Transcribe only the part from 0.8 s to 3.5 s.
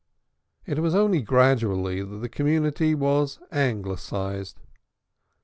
only gradually that the community was